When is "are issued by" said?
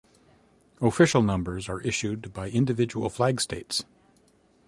1.69-2.49